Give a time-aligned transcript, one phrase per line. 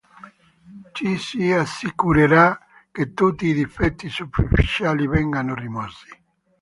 [0.93, 2.59] Ci si assicurerà
[2.91, 6.09] che tutti i difetti superficiali vengano rimossi.